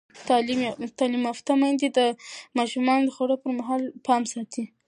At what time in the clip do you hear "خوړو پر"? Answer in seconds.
3.15-3.51